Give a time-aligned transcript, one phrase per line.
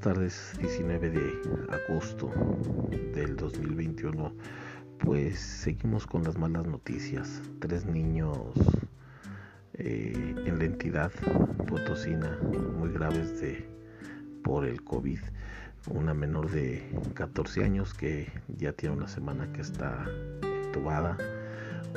[0.00, 1.40] tardes, 19 de
[1.70, 2.30] agosto
[3.14, 4.34] del 2021.
[4.98, 7.40] Pues seguimos con las malas noticias.
[7.60, 8.36] Tres niños
[9.72, 11.10] eh, en la entidad
[11.66, 12.38] potosina
[12.78, 13.66] muy graves de,
[14.42, 15.20] por el COVID.
[15.88, 20.04] Una menor de 14 años que ya tiene una semana que está
[20.42, 21.16] entubada.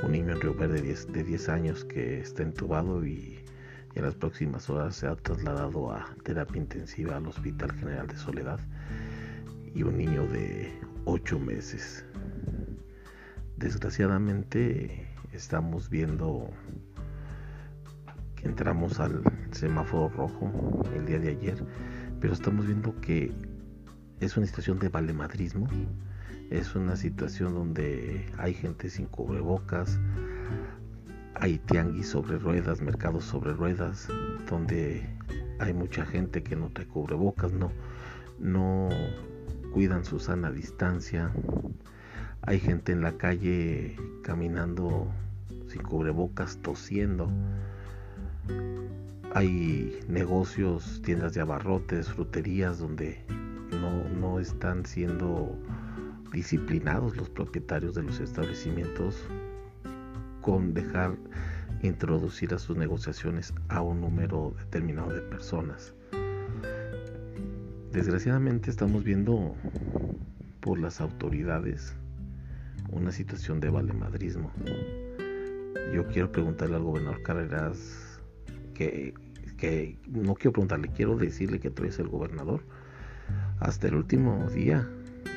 [0.04, 3.43] Un niño en Río Verde de 10 años que está entubado y
[3.97, 8.60] en las próximas horas se ha trasladado a terapia intensiva al Hospital General de Soledad
[9.74, 10.71] y un niño de
[11.05, 12.05] 8 meses.
[13.57, 16.47] Desgraciadamente estamos viendo
[18.36, 21.66] que entramos al semáforo rojo el día de ayer,
[22.21, 23.33] pero estamos viendo que
[24.19, 25.68] es una situación de valemadrismo,
[26.52, 30.00] es una situación donde hay gente sin cubrebocas,
[31.39, 34.07] hay tianguis sobre ruedas, mercados sobre ruedas,
[34.49, 35.07] donde
[35.59, 37.71] hay mucha gente que no te cubre bocas, no,
[38.39, 38.89] no
[39.73, 41.31] cuidan su sana distancia.
[42.41, 45.07] Hay gente en la calle caminando
[45.67, 47.29] sin cubrebocas, tosiendo.
[49.33, 53.23] Hay negocios, tiendas de abarrotes, fruterías donde
[53.72, 55.55] no, no están siendo
[56.31, 59.27] disciplinados los propietarios de los establecimientos
[60.48, 61.17] con dejar
[61.84, 65.94] introducir a sus negociaciones a un número determinado de personas.
[67.92, 69.56] Desgraciadamente estamos viendo
[70.62, 71.98] por las autoridades
[72.90, 74.50] una situación de valemadrismo.
[75.94, 78.22] Yo quiero preguntarle al gobernador Carreras
[78.73, 79.16] que,
[79.58, 82.62] que no quiero preguntarle, quiero decirle que tú eres el gobernador.
[83.59, 84.88] Hasta el último día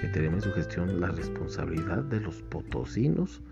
[0.01, 3.43] que tenemos en su gestión la responsabilidad de los potosinos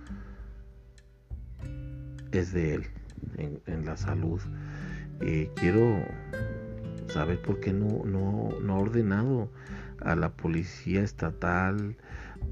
[2.32, 2.86] es de él
[3.36, 4.40] en, la salud.
[5.20, 6.04] Eh, quiero
[7.08, 9.50] saber por qué no, no, no, ha ordenado
[10.00, 11.96] a la policía estatal,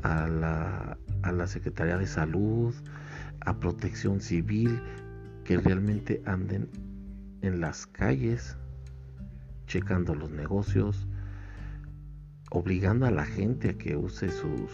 [0.02, 2.74] a la, a la Secretaría de Salud,
[3.40, 4.80] a Protección Civil,
[5.44, 6.68] que realmente anden
[7.42, 8.56] en las calles,
[9.66, 11.06] checando los negocios,
[12.50, 14.70] obligando a la gente a que use sus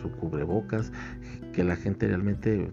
[0.00, 0.92] su cubrebocas,
[1.52, 2.72] que la gente realmente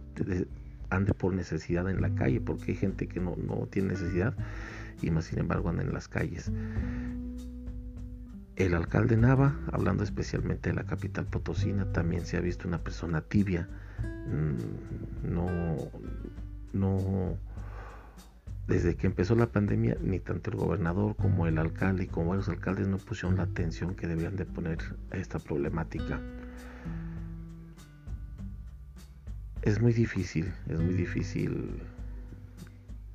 [0.89, 3.35] ande por necesidad en la calle, porque hay gente que no,
[3.69, 4.33] tiene necesidad
[5.01, 6.51] y más sin embargo anda en las calles.
[8.55, 13.21] El alcalde Nava, hablando especialmente de la capital potosina, también se ha visto una persona
[13.21, 13.69] tibia.
[14.27, 15.47] Mm, no,
[16.73, 17.37] no,
[18.67, 22.49] desde que empezó la pandemia, ni tanto el gobernador como el alcalde y como varios
[22.49, 24.79] alcaldes no pusieron la atención que debían de poner
[25.11, 26.19] a esta problemática.
[29.61, 31.81] Es muy difícil, es muy difícil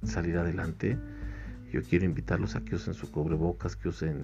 [0.04, 0.98] salir adelante.
[1.72, 4.22] Yo quiero invitarlos a que usen su cubrebocas, que usen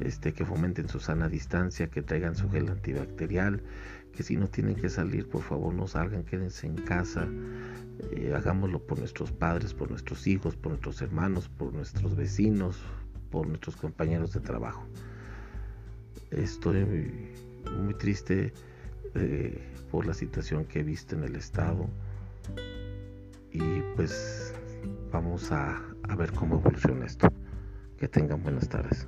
[0.00, 3.62] este, que fomenten su sana distancia, que traigan su gel antibacterial,
[4.12, 7.28] que si no tienen que salir, por favor no salgan, quédense en casa,
[8.10, 12.82] eh, hagámoslo por nuestros padres, por nuestros hijos, por nuestros hermanos, por nuestros vecinos,
[13.30, 14.84] por nuestros compañeros de trabajo.
[16.30, 16.84] Estoy
[17.80, 18.52] muy triste
[19.14, 19.60] eh,
[19.90, 21.88] por la situación que he visto en el estado
[23.52, 23.62] y
[23.94, 24.54] pues
[25.12, 27.28] vamos a, a ver cómo evoluciona esto.
[27.96, 29.06] Que tengan buenas tardes.